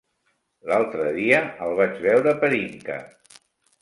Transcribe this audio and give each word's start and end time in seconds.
L'altre 0.69 1.11
dia 1.19 1.43
el 1.67 1.77
vaig 1.83 2.01
veure 2.09 2.33
per 2.45 2.51
Inca. 2.61 2.97